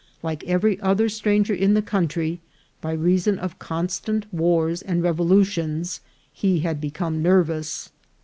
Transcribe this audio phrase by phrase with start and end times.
[0.23, 2.41] Like every other stranger in the country,
[2.81, 6.01] by reason of constant wars and revolutions
[6.33, 7.91] he had become nervous.